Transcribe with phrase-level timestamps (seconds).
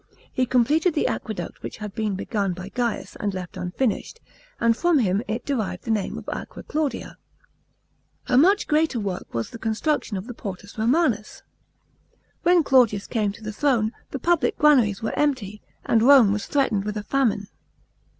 [0.33, 4.19] He completed the aqueduct which had been begun by Gaius, and left unfinished;
[4.59, 7.19] and from him it derived the name of Aqua Claudia.
[8.25, 11.43] A much greater work was the construction of the Portus Romanus.
[12.41, 16.83] When Claudius came to the throne, the public granaries were empty, and Rome was threatened
[16.83, 17.45] with a famine.